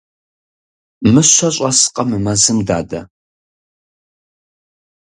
[1.11, 2.99] Мыщэ щӀэскъэ мы мэзым, дадэ?